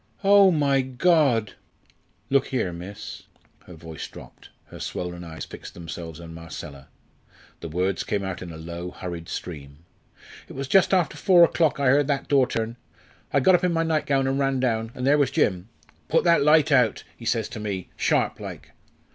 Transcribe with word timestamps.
"Oh, 0.23 0.49
my 0.49 0.81
God! 0.81 1.53
Look 2.31 2.47
here, 2.47 2.73
miss" 2.73 3.27
her 3.67 3.75
voice 3.75 4.07
dropped, 4.07 4.49
her 4.69 4.79
swollen 4.79 5.23
eyes 5.23 5.45
fixed 5.45 5.75
themselves 5.75 6.19
on 6.19 6.33
Marcella 6.33 6.87
the 7.59 7.69
words 7.69 8.03
came 8.03 8.23
out 8.23 8.41
in 8.41 8.51
a 8.51 8.57
low, 8.57 8.89
hurried 8.89 9.29
stream 9.29 9.85
"It 10.47 10.53
was 10.53 10.67
just 10.67 10.91
after 10.91 11.15
four 11.17 11.43
o'clock 11.43 11.79
I 11.79 11.89
heard 11.89 12.07
that 12.07 12.27
door 12.27 12.47
turn; 12.47 12.77
I 13.31 13.41
got 13.41 13.53
up 13.53 13.63
in 13.63 13.73
my 13.73 13.83
nightgown 13.83 14.25
and 14.25 14.39
ran 14.39 14.59
down, 14.59 14.91
and 14.95 15.05
there 15.05 15.19
was 15.19 15.29
Jim. 15.29 15.69
'Put 16.07 16.23
that 16.23 16.41
light 16.41 16.71
out,' 16.71 17.03
he 17.15 17.25
says 17.25 17.47
to 17.49 17.59
me, 17.59 17.89
sharp 17.95 18.39
like. 18.39 18.71